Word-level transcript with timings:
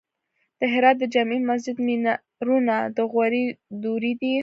د 0.59 0.61
هرات 0.73 0.95
د 0.99 1.03
جمعې 1.13 1.39
مسجد 1.49 1.75
مینارونه 1.87 2.75
د 2.95 2.97
غوري 3.11 3.45
دورې 3.83 4.13
دي 4.21 4.33